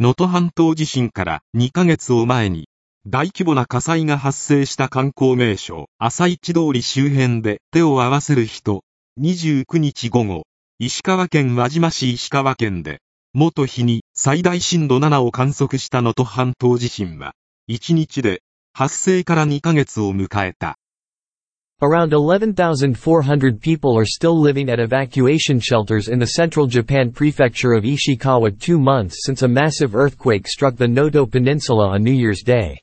[0.00, 2.68] 能登半島地震から2ヶ月を前に、
[3.04, 8.84] 大規模な火災が発生した観光名所、朝市通り周辺で手を合わせる人、
[9.20, 10.44] 29日午後、
[10.78, 13.00] 石川県輪島市石川県で、
[13.34, 17.32] 元日に最大震度7を観測した能登半島地震は、
[17.68, 18.42] 1日で
[18.72, 20.76] 発生から2ヶ月を迎えた。
[21.80, 28.58] Around 11,400 people are still living at evacuation shelters in the central Japan prefecture of Ishikawa
[28.58, 32.80] two months since a massive earthquake struck the Noto Peninsula on New Year's Day.